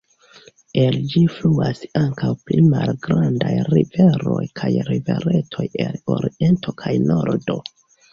[0.83, 7.59] El ĝi fluas ankaŭ pli malgrandaj riveroj kaj riveretoj el oriento kaj nordo.